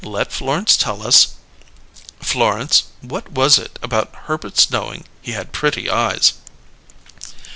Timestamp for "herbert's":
4.25-4.71